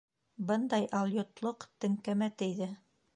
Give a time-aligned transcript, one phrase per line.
[0.51, 2.75] Бындай алйотлоҡ теңкәмә тейҙе.